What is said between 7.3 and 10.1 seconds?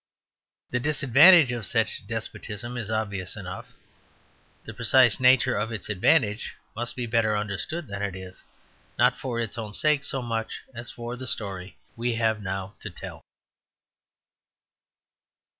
understood than it is, not for its own sake